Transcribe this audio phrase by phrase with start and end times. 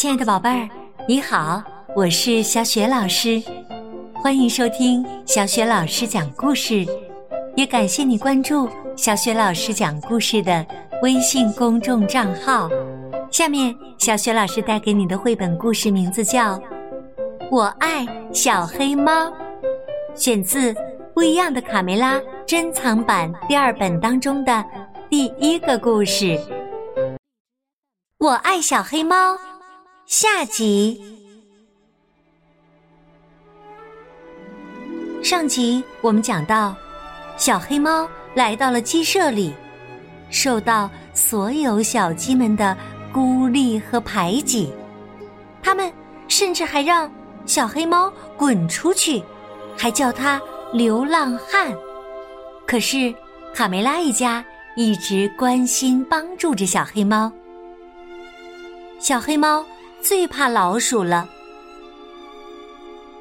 [0.00, 0.66] 亲爱的宝贝儿，
[1.06, 1.62] 你好，
[1.94, 3.38] 我是小雪老师，
[4.14, 6.86] 欢迎收听小雪老师讲故事，
[7.54, 8.66] 也感谢你关注
[8.96, 10.66] 小雪老师讲故事的
[11.02, 12.66] 微信公众账号。
[13.30, 16.54] 下面，小雪老师带给你的绘本故事名字叫
[17.50, 19.12] 《我爱小黑猫》，
[20.14, 20.72] 选自
[21.12, 22.14] 《不一样的卡梅拉》
[22.46, 24.64] 珍藏版第二本当中的
[25.10, 26.40] 第一个故事。
[28.16, 29.36] 我爱小黑猫，
[30.10, 31.00] 下集。
[35.22, 36.74] 上集我们讲到，
[37.36, 39.54] 小黑猫来到了鸡舍里，
[40.28, 42.76] 受到所有小鸡们的
[43.12, 44.72] 孤立和排挤，
[45.62, 45.92] 他们
[46.26, 47.08] 甚至还让
[47.46, 49.22] 小黑猫滚出去，
[49.78, 50.42] 还叫它
[50.72, 51.72] 流浪汉。
[52.66, 53.14] 可是
[53.54, 57.30] 卡梅拉一家一直关心帮助着小黑猫。
[58.98, 59.64] 小黑猫
[60.02, 61.28] 最怕老鼠了。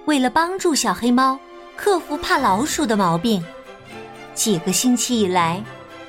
[0.05, 1.37] 为了帮助小黑猫
[1.75, 3.43] 克服怕老鼠的毛病，
[4.33, 5.63] 几个星期以来，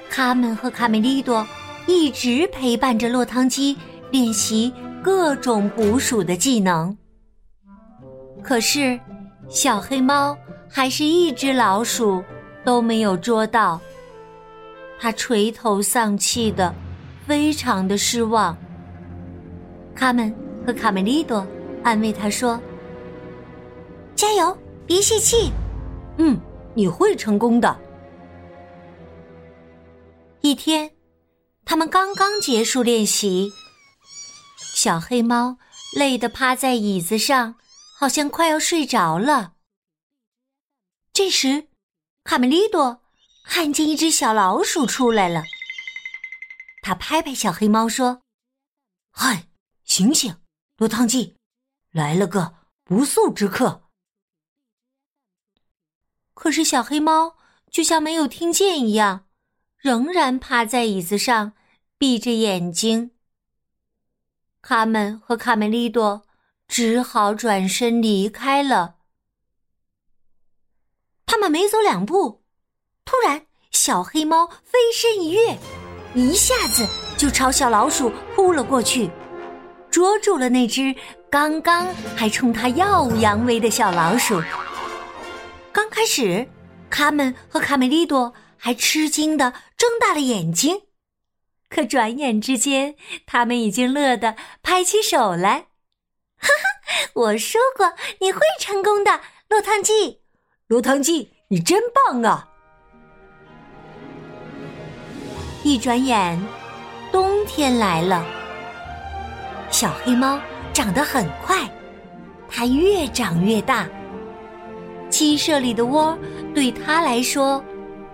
[0.08, 1.46] 卡门和卡梅利多
[1.86, 3.76] 一直陪伴着落汤鸡
[4.10, 6.96] 练习各种捕鼠的技能。
[8.42, 8.98] 可是，
[9.48, 10.36] 小黑猫
[10.68, 12.22] 还是一只老鼠
[12.64, 13.78] 都没有捉到，
[14.98, 16.74] 它垂头丧气的，
[17.26, 18.56] 非常的失望。
[19.94, 20.34] 卡门
[20.66, 21.47] 和卡梅利多
[21.83, 22.61] 安慰他说
[24.14, 25.50] ：“加油，别泄气，
[26.19, 26.39] 嗯，
[26.75, 27.80] 你会成功的。”
[30.42, 30.91] 一天，
[31.64, 33.50] 他们刚刚结束练习，
[34.75, 35.56] 小黑猫
[35.97, 37.56] 累得趴在椅子上，
[37.98, 39.55] 好像快要睡着了。
[41.12, 41.69] 这时，
[42.25, 43.03] 卡梅利多
[43.47, 45.42] 看见一只小老鼠出来了，
[46.83, 48.22] 他拍拍小黑猫说
[49.11, 49.47] ：“嗨！”
[49.91, 50.33] 醒醒，
[50.80, 51.36] 落汤鸡，
[51.90, 53.82] 来了个不速之客。
[56.32, 57.36] 可是小黑猫
[57.70, 59.26] 就像没有听见一样，
[59.76, 61.52] 仍然趴在椅子上，
[61.98, 63.10] 闭着眼睛。
[64.62, 66.22] 卡门和卡梅利多
[66.66, 68.96] 只好转身离开了。
[71.26, 72.42] 他们没走两步，
[73.04, 75.58] 突然小黑猫飞身一跃，
[76.14, 76.88] 一下子
[77.19, 79.10] 就朝小老鼠扑了过去。
[79.90, 80.94] 捉住了那只
[81.30, 84.42] 刚刚还冲他耀武扬威的小老鼠。
[85.72, 86.48] 刚开始，
[86.88, 90.82] 卡门和卡梅利多还吃惊的睁大了眼睛，
[91.68, 92.94] 可转眼之间，
[93.26, 95.66] 他们已经乐得拍起手来。
[96.40, 100.20] 哈哈，我说过你会成功的，落汤鸡。
[100.66, 102.48] 落汤鸡，你真棒啊！
[105.62, 106.40] 一转眼，
[107.12, 108.39] 冬天来了。
[109.70, 110.38] 小黑猫
[110.72, 111.69] 长得很快，
[112.48, 113.88] 它越长越大。
[115.08, 116.16] 鸡舍里的窝
[116.54, 117.62] 对它来说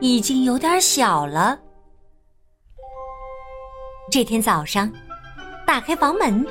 [0.00, 1.58] 已经有点小了。
[4.10, 4.90] 这天早上，
[5.66, 6.46] 打开房门，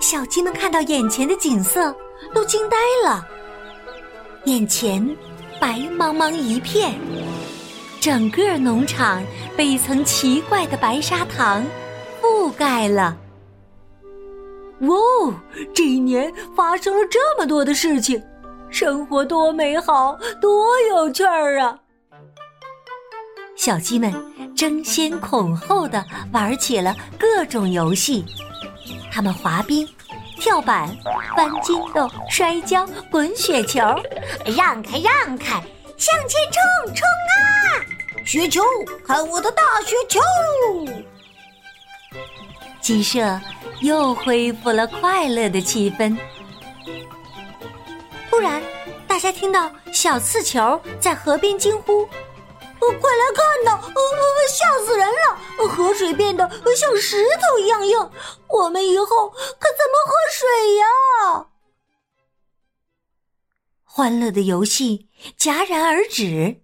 [0.00, 1.94] 小鸡们看到眼前的景色
[2.34, 3.26] 都惊呆了。
[4.44, 5.16] 眼前
[5.60, 6.98] 白茫茫一片，
[8.00, 9.22] 整个农场
[9.56, 11.64] 被一层奇怪的白砂糖
[12.20, 13.16] 覆盖了。
[14.86, 15.34] 哇哦！
[15.74, 18.22] 这一年发生了这么多的事情，
[18.70, 21.78] 生活多美好，多有趣儿啊！
[23.56, 24.12] 小鸡们
[24.56, 28.24] 争先恐后的玩起了各种游戏，
[29.12, 29.88] 他们滑冰、
[30.38, 30.88] 跳板、
[31.36, 33.80] 翻筋斗、摔跤、滚雪球，
[34.56, 35.62] 让开让开，
[35.96, 38.24] 向前冲冲啊！
[38.26, 38.62] 雪球，
[39.06, 40.20] 看我的大雪球！
[42.80, 43.40] 鸡舍。
[43.84, 46.16] 又恢复了快乐的气氛。
[48.30, 48.62] 突然，
[49.06, 52.06] 大家听到小刺球在河边惊呼
[52.80, 53.78] ：“快来看呐！
[54.48, 55.36] 吓死人了！
[55.68, 58.10] 河水变得像石头一样硬，
[58.48, 60.86] 我们以后可怎么喝水呀？”
[63.84, 66.62] 欢乐的游戏戛然而止。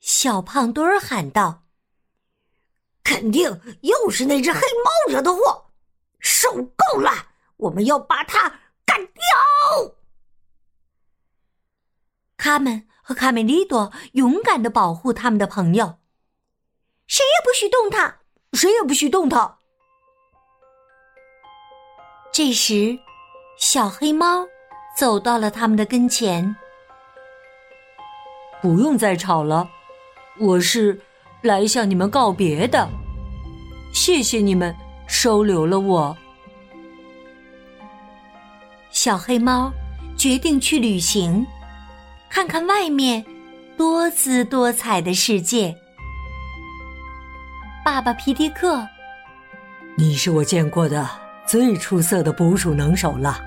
[0.00, 1.62] 小胖墩儿喊道
[3.02, 5.64] ：“肯定又是那只黑猫惹的祸！”
[6.18, 7.28] 受够了！
[7.56, 9.94] 我们要把它干掉。
[12.36, 15.98] 卡门和卡梅利多勇敢的保护他们的朋友，
[17.06, 18.18] 谁也不许动它，
[18.52, 19.58] 谁也不许动它。
[22.30, 22.98] 这时，
[23.56, 24.46] 小黑猫
[24.98, 26.54] 走到了他们的跟前。
[28.60, 29.70] 不用再吵了，
[30.38, 31.00] 我是
[31.40, 32.86] 来向你们告别的。
[33.94, 34.76] 谢谢你们。
[35.06, 36.16] 收留了我。
[38.90, 39.72] 小黑猫
[40.16, 41.46] 决定去旅行，
[42.30, 43.24] 看看外面
[43.76, 45.76] 多姿多彩的世界。
[47.84, 48.84] 爸爸皮迪克，
[49.96, 51.08] 你是我见过的
[51.46, 53.38] 最出色的捕鼠能手了，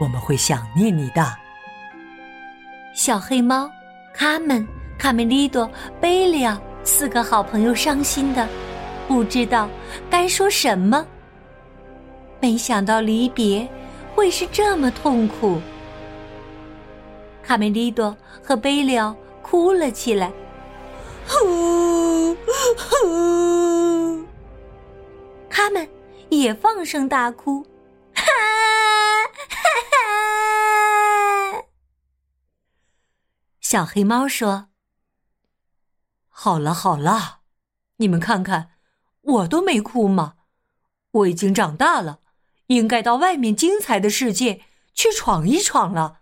[0.00, 1.34] 我们会想念你的。
[2.94, 3.68] 小黑猫
[4.14, 4.64] 卡门、
[4.98, 5.68] 卡梅利多、
[6.00, 8.46] 贝利奥四个好朋友伤心的
[9.12, 9.68] 不知道
[10.08, 11.06] 该说什么。
[12.40, 13.68] 没想到离别
[14.14, 15.60] 会是这么痛苦。
[17.42, 20.32] 卡梅利多和贝利奥哭了起来，
[21.28, 22.34] 呼
[22.78, 24.24] 呼。
[25.50, 25.86] 他们
[26.30, 27.62] 也放声大哭，
[28.14, 28.24] 哈
[29.36, 29.56] 哈
[31.52, 31.64] 哈。
[33.60, 34.68] 小黑猫说
[36.30, 37.40] ：“好了好了，
[37.96, 38.70] 你们看看，
[39.22, 40.34] 我都没哭吗？
[41.12, 42.18] 我已经长大了。”
[42.68, 44.62] 应该到外面精彩的世界
[44.94, 46.20] 去闯一闯了。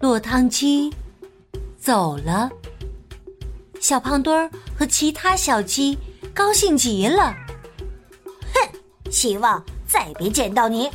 [0.00, 0.92] 落汤鸡
[1.78, 2.50] 走了，
[3.80, 5.98] 小胖墩儿和其他小鸡
[6.34, 7.34] 高兴极了。
[8.52, 10.90] 哼，希望再别见到你！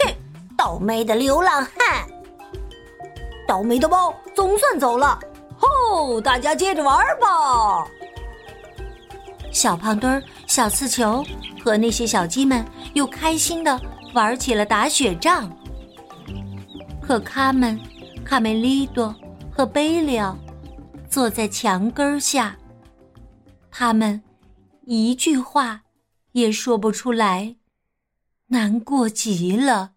[0.00, 0.14] 哼，
[0.58, 2.06] 倒霉的流浪汉！
[3.48, 5.18] 倒霉的猫总算走了。
[5.56, 7.88] 吼，大家接着玩吧！
[9.52, 11.24] 小胖墩儿、小刺球。
[11.62, 13.80] 和那些小鸡们又开心的
[14.14, 15.48] 玩起了打雪仗，
[17.00, 17.78] 可他们
[18.24, 19.14] 卡梅利多
[19.48, 20.36] 和贝利奥
[21.08, 22.58] 坐在墙根下，
[23.70, 24.20] 他们
[24.86, 25.82] 一句话
[26.32, 27.54] 也说不出来，
[28.48, 29.92] 难过极了。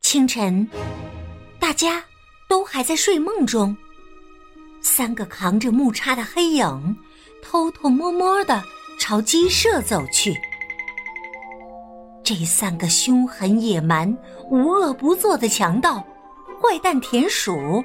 [0.00, 0.68] 清晨，
[1.58, 2.04] 大家
[2.48, 3.76] 都还在睡梦中，
[4.80, 6.96] 三个扛着木叉的黑影
[7.42, 8.62] 偷偷摸摸的。
[9.00, 10.36] 朝鸡舍走去。
[12.24, 14.12] 这三个凶狠野蛮、
[14.50, 16.04] 无恶不作的强盗，
[16.60, 17.82] 坏蛋田鼠，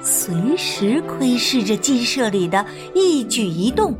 [0.00, 3.92] 随时窥视着鸡舍里的一举一动。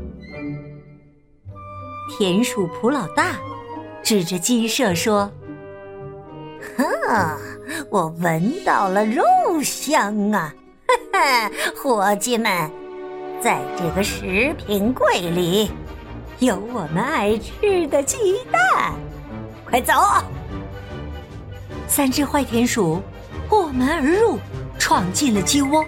[2.17, 3.35] 田鼠普老大
[4.01, 5.29] 指着鸡舍说
[6.77, 7.37] ：“哼，
[7.91, 9.21] 我闻到了肉
[9.61, 10.55] 香啊！
[10.87, 12.71] 哈哈，伙计们，
[13.41, 15.71] 在这个食品柜里。”
[16.39, 18.93] 有我们爱吃的鸡蛋，
[19.65, 19.93] 快走！
[21.87, 23.01] 三只坏田鼠
[23.49, 24.37] 破门而入，
[24.77, 25.83] 闯进了鸡窝。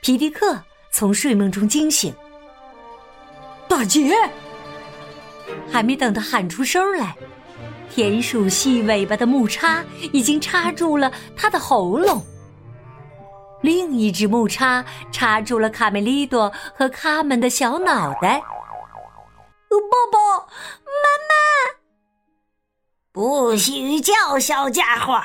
[0.00, 0.58] 皮迪克
[0.90, 2.14] 从睡梦中惊醒，
[3.68, 4.14] 大姐！
[5.70, 7.14] 还没等他喊出声来，
[7.94, 12.24] 田鼠细尾巴的木叉已经插住了他的喉咙，
[13.62, 18.42] 另一只木叉插住了卡梅利多和卡门的小脑袋。
[19.90, 20.46] 爸爸
[20.84, 21.34] 妈妈，
[23.12, 25.22] 不许叫小家伙！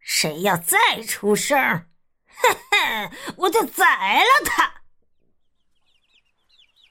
[0.00, 3.84] 谁要再出声，哼哼，我就宰
[4.20, 4.74] 了他！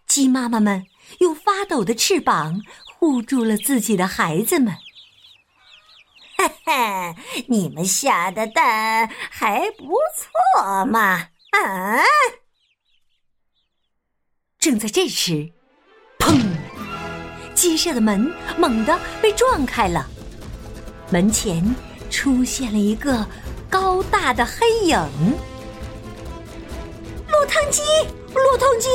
[0.08, 0.86] 鸡妈妈们
[1.20, 2.62] 用发抖的翅膀
[2.98, 4.76] 护住了自己的孩子们。
[6.38, 7.16] 嘿嘿，
[7.48, 11.30] 你们下的蛋还不错嘛！
[11.52, 12.04] 啊！
[14.60, 15.52] 正在这时，
[16.20, 16.42] 砰！
[17.54, 20.06] 鸡舍的门猛地被撞开了，
[21.10, 21.64] 门前
[22.10, 23.26] 出现了一个
[23.70, 24.98] 高大的黑影。
[27.30, 27.82] 落汤鸡，
[28.34, 28.90] 落汤鸡！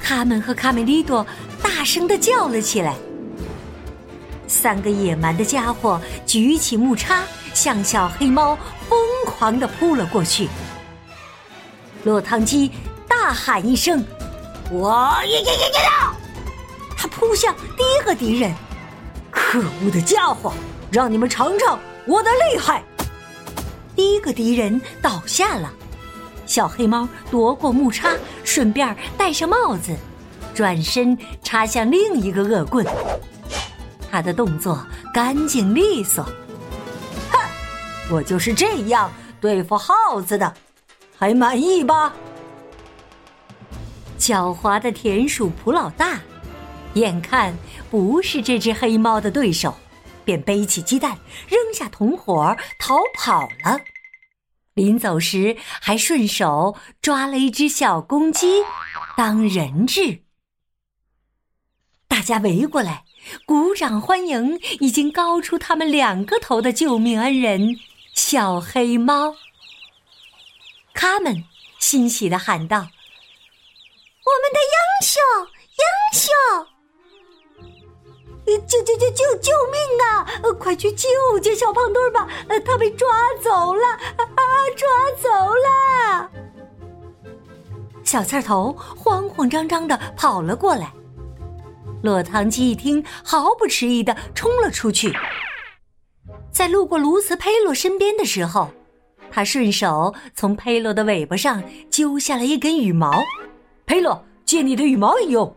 [0.00, 1.26] 卡门和卡梅利多
[1.62, 2.96] 大声的叫了起来。
[4.54, 8.56] 三个野蛮的家伙举起木叉，向小黑猫
[8.88, 10.48] 疯狂的扑了过去。
[12.04, 12.70] 落汤鸡
[13.08, 14.02] 大喊一声
[14.70, 15.80] ：“我耶耶耶耶！”
[16.96, 18.54] 他扑向第一个敌人，
[19.28, 20.52] 可恶的家伙，
[20.92, 22.84] 让你们尝尝我的厉害！
[23.96, 25.72] 第一个敌人倒下了，
[26.46, 28.10] 小黑猫夺过木叉，
[28.44, 29.96] 顺便戴上帽子，
[30.54, 32.86] 转身插向另一个恶棍。
[34.14, 36.22] 他的动作干净利索，
[37.32, 37.36] 哼，
[38.08, 40.54] 我就是这样对付耗子的，
[41.18, 42.14] 还满意吧？
[44.16, 46.20] 狡猾的田鼠普老大。
[46.92, 47.58] 眼看
[47.90, 49.74] 不是这只黑猫的对手，
[50.24, 51.18] 便背起鸡蛋，
[51.48, 53.80] 扔下同伙逃跑了。
[54.74, 58.62] 临走时，还顺手抓了一只小公鸡
[59.16, 60.20] 当人质。
[62.06, 63.02] 大家围过来，
[63.46, 67.80] 鼓掌欢迎已经高出他们两个头的救命恩人——
[68.14, 69.36] 小黑猫。
[70.92, 71.44] 他们
[71.78, 72.76] 欣喜的喊道
[74.24, 74.76] ：“我们的英
[75.06, 75.22] 雄，
[75.76, 75.84] 英
[76.18, 76.28] 雄！”
[78.68, 80.24] 救救救救救命啊！
[80.60, 81.08] 快去救
[81.40, 82.28] 救小胖墩儿吧！
[82.64, 83.08] 他被抓
[83.42, 83.98] 走了啊！
[84.76, 84.86] 抓
[85.20, 86.30] 走了！
[88.04, 90.92] 小刺头慌慌张张的跑了过来。
[92.04, 95.10] 落汤鸡一听，毫不迟疑的冲了出去。
[96.52, 98.70] 在路过卢茨佩洛身边的时候，
[99.30, 103.24] 他顺手从佩洛的尾巴上揪下了一根羽毛。
[103.86, 105.56] 佩洛，借你的羽毛一用。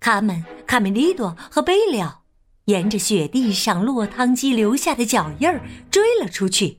[0.00, 2.22] 卡门、卡梅利多和贝利奥
[2.64, 5.60] 沿着雪地上落汤鸡留下的脚印儿
[5.92, 6.78] 追了出去。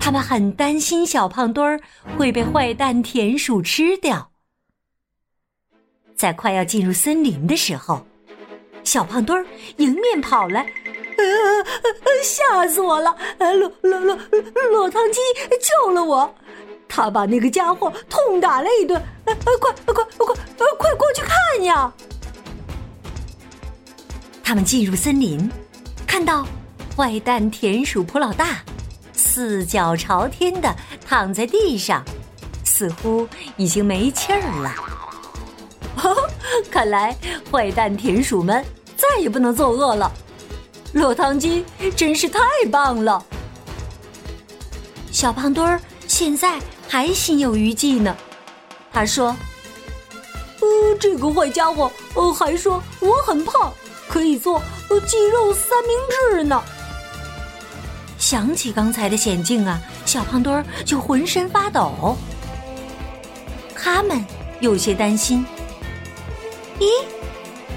[0.00, 1.80] 他们很担心小胖墩儿
[2.18, 4.31] 会被坏蛋田鼠吃掉。
[6.22, 8.06] 在快要进入森林的时候，
[8.84, 9.44] 小胖墩儿
[9.78, 11.24] 迎面跑来，呃，
[11.82, 13.12] 呃吓死我了！
[13.40, 14.16] 落落落
[14.70, 15.18] 落汤鸡
[15.60, 16.32] 救了我。
[16.88, 21.92] 他把那个家伙痛打了一顿，呃快快快快快过去看呀！
[24.44, 25.50] 他们进入森林，
[26.06, 26.46] 看到
[26.96, 28.62] 坏蛋田鼠普老大
[29.12, 30.72] 四脚朝天的
[31.04, 32.04] 躺在地上，
[32.62, 33.26] 似乎
[33.56, 34.91] 已经没气儿了。
[36.70, 37.16] 看来
[37.50, 38.64] 坏蛋田鼠们
[38.96, 40.12] 再也不能作恶了。
[40.92, 41.64] 落汤鸡
[41.96, 42.40] 真是太
[42.70, 43.24] 棒了！
[45.10, 46.60] 小胖墩儿现在。
[46.88, 48.14] 还心有余悸呢，
[48.92, 49.34] 他说
[50.60, 53.72] ：“呃，这个坏家伙，呃，还说我很胖，
[54.10, 54.60] 可以做
[55.06, 56.62] 鸡肉三明治呢。”
[58.20, 62.14] 想起刚才的险境啊，小胖墩儿就浑身发抖。
[63.74, 64.22] 他们
[64.60, 65.46] 有些担心
[66.78, 66.86] ：“咦，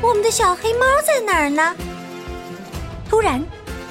[0.02, 1.76] 我们的小黑猫在哪儿呢？”
[3.10, 3.44] 突然，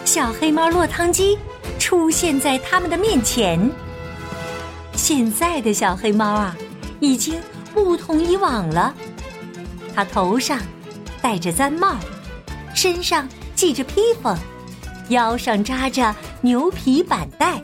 [0.05, 1.39] 小黑猫落汤鸡
[1.79, 3.71] 出现在他们的面前。
[4.95, 6.57] 现在的小黑猫啊，
[7.01, 7.35] 已经
[7.73, 8.95] 不同以往了。
[9.95, 10.59] 它头上
[11.23, 11.97] 戴着毡帽，
[12.75, 14.37] 身上系着披风，
[15.09, 17.63] 腰上扎着牛皮板带，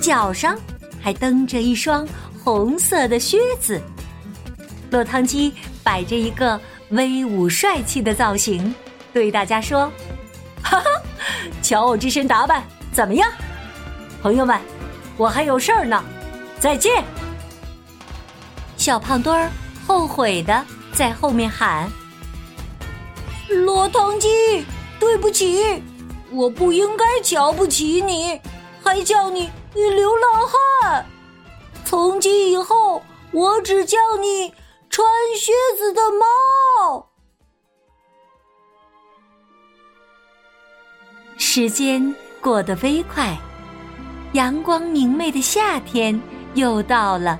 [0.00, 0.58] 脚上
[1.00, 2.06] 还蹬着一双
[2.44, 3.80] 红色的靴子。
[4.90, 5.52] 落汤鸡
[5.82, 8.74] 摆着一个威武帅气的造型，
[9.12, 9.90] 对大家说
[10.62, 10.84] ：“哈哈，
[11.62, 12.62] 瞧我这身打扮
[12.92, 13.30] 怎么样？
[14.22, 14.60] 朋友们，
[15.16, 16.02] 我还有事儿呢。”
[16.58, 17.04] 再见，
[18.76, 19.50] 小胖墩儿
[19.86, 21.90] 后悔的在后面喊
[23.64, 24.64] ：“落汤鸡，
[24.98, 25.82] 对不起，
[26.30, 28.40] 我不应该瞧不起你，
[28.82, 30.48] 还叫你流浪
[30.80, 31.04] 汉。
[31.84, 33.02] 从今以后，
[33.32, 34.52] 我只叫你
[34.96, 37.06] 穿靴子的猫。”
[41.36, 43.36] 时间过得飞快，
[44.32, 46.18] 阳光明媚的夏天。
[46.54, 47.38] 又到了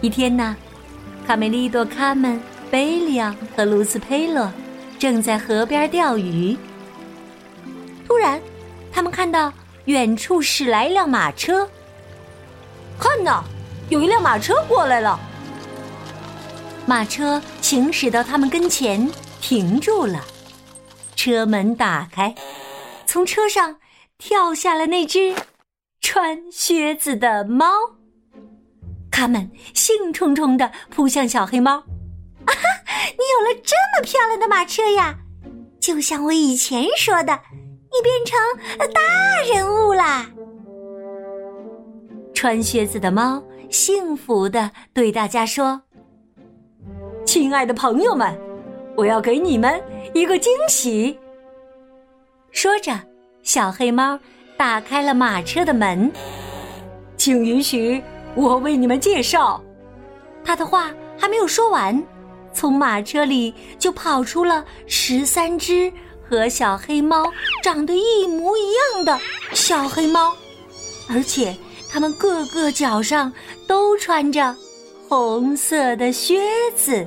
[0.00, 0.56] 一天呢，
[1.24, 4.50] 卡梅利多、卡门、贝利亚和卢斯佩洛
[4.98, 6.58] 正在河边钓鱼。
[8.08, 8.42] 突然，
[8.92, 9.52] 他们看到
[9.84, 11.70] 远处驶来一辆马车。
[12.98, 13.44] 看呐，
[13.88, 15.16] 有一辆马车过来了。
[16.88, 19.06] 马车行驶到他们跟前，
[19.42, 20.24] 停住了。
[21.14, 22.34] 车门打开，
[23.04, 23.76] 从车上
[24.16, 25.34] 跳下了那只。
[26.00, 27.66] 穿靴子的猫，
[29.10, 31.72] 他们兴冲冲的扑向小黑猫。
[31.76, 31.84] 啊
[32.46, 32.62] 哈！
[32.86, 35.14] 你有了这么漂亮的马车呀！
[35.78, 38.38] 就像我以前说的，你变成
[38.94, 39.02] 大
[39.52, 40.24] 人物啦！
[42.32, 45.82] 穿靴子的猫幸福的对大家说
[47.28, 48.34] ：“亲爱的朋友们，
[48.96, 49.78] 我要给你们
[50.14, 51.18] 一个惊喜。”
[52.52, 52.98] 说着，
[53.42, 54.18] 小黑猫。
[54.56, 56.10] 打开了马车的门，
[57.18, 58.02] 请允许
[58.34, 59.62] 我为你们介绍。
[60.42, 62.02] 他的话还没有说完，
[62.52, 65.92] 从马车里就跑出了十三只
[66.28, 67.30] 和小黑猫
[67.62, 69.16] 长得一模一样的
[69.52, 70.34] 小黑猫，
[71.10, 71.54] 而且
[71.90, 73.30] 它们个个脚上
[73.68, 74.56] 都穿着
[75.08, 76.40] 红色的靴
[76.74, 77.06] 子。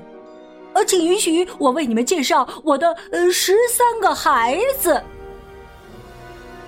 [0.74, 5.01] 呃，请允许我为你们介绍我的呃十三个孩子。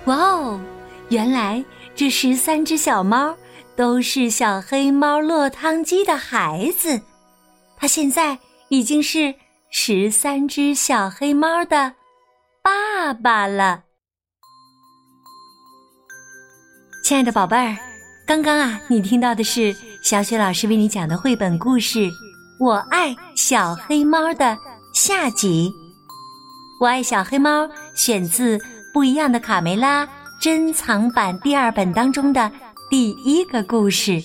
[0.04, 0.60] 哇哦！
[1.08, 3.36] 原来这十三只小猫
[3.76, 7.00] 都是小黑猫落汤鸡的孩子，
[7.76, 9.34] 它现在已经是
[9.70, 11.94] 十三只小黑猫的
[12.62, 13.84] 爸爸了。
[17.02, 17.76] 亲爱的宝贝儿，
[18.26, 21.98] 刚刚啊，你听到的是小雪老师为你讲的绘本故事
[22.58, 24.56] 《我爱小黑猫》的
[24.92, 25.68] 下集。
[26.80, 27.64] 《我爱小黑猫》
[27.96, 28.56] 选自
[28.92, 30.06] 《不一样的卡梅拉》。
[30.40, 32.50] 珍藏版第二本当中的
[32.90, 34.22] 第一个故事，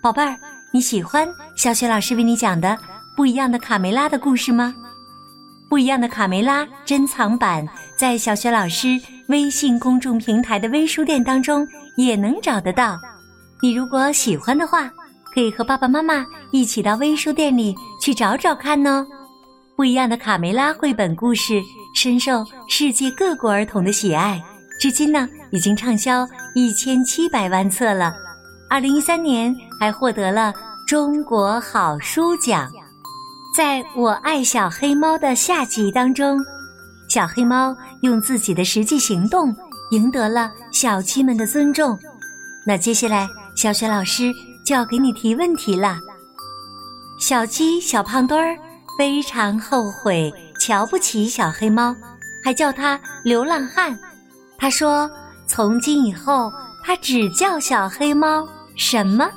[0.00, 0.34] 宝贝儿，
[0.72, 2.78] 你喜欢小雪老师为你讲的
[3.14, 4.74] 不一样的卡梅拉的故事吗？
[5.68, 7.66] 不一样的卡梅拉珍藏版
[7.98, 12.98] 在小雪老师微信公众平台的微书店当中也能找得到。
[13.60, 14.90] 你如果喜欢的话，
[15.34, 19.04] 可以和爸爸妈妈一起到微书店里去找找看哦。
[19.76, 21.60] 不一样的卡梅拉绘本故事
[21.96, 24.40] 深受世界各国儿童的喜爱，
[24.80, 26.24] 至今呢已经畅销
[26.54, 28.14] 一千七百万册了。
[28.70, 30.54] 二零一三年还获得了
[30.86, 32.70] 中国好书奖。
[33.56, 36.38] 在我爱小黑猫的下集当中，
[37.08, 39.54] 小黑猫用自己的实际行动
[39.90, 41.98] 赢得了小鸡们的尊重。
[42.66, 44.32] 那接下来，小雪老师
[44.64, 45.98] 就要给你提问题了。
[47.18, 48.56] 小鸡小胖墩儿
[48.98, 51.94] 非常后悔，瞧不起小黑猫，
[52.44, 53.98] 还叫它流浪汉。
[54.58, 55.10] 他说
[55.46, 56.52] ：“从今以后，
[56.84, 59.30] 他只叫小黑猫什么？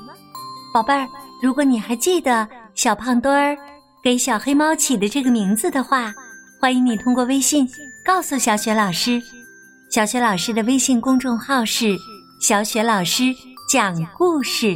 [0.73, 1.07] 宝贝儿，
[1.41, 3.57] 如果你还记得小胖墩儿。”
[4.03, 6.13] 给小黑猫起的这个名字的话，
[6.61, 7.67] 欢迎你通过微信
[8.05, 9.21] 告诉小雪老师。
[9.91, 11.93] 小雪老师的微信公众号是
[12.39, 13.23] “小雪老师
[13.69, 14.73] 讲故事”，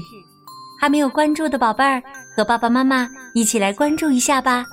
[0.81, 2.01] 还没有关注的宝贝儿，
[2.35, 4.65] 和爸爸妈妈一起来关注一下吧。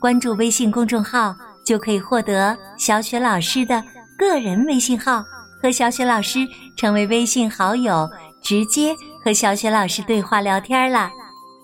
[0.00, 1.32] 关注微信公众号
[1.64, 3.80] 就可以获得小雪老师的
[4.18, 5.24] 个人微信号，
[5.62, 6.40] 和小雪老师
[6.74, 8.10] 成为微信好友，
[8.42, 8.92] 直接
[9.24, 11.08] 和小雪老师对话聊天啦。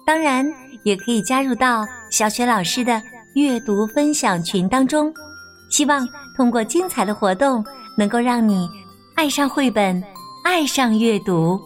[0.07, 0.47] 当然。
[0.85, 3.01] 也可以加入到小雪老师的
[3.37, 5.15] 阅读分享群当中，
[5.71, 6.05] 希望
[6.37, 7.65] 通过精彩的活动，
[7.97, 8.69] 能够让你
[9.15, 10.03] 爱上绘本，
[10.43, 11.57] 爱上阅读。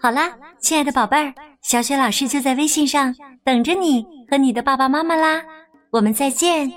[0.00, 3.14] 好啦，亲爱的宝贝儿，小雪老师就在微信上
[3.44, 5.42] 等着你和你的爸爸妈妈啦，
[5.90, 6.72] 我们再见。